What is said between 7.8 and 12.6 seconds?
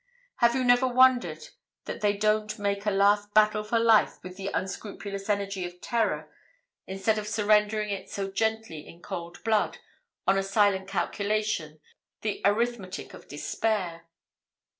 it so gently in cold blood, on a silent calculation, the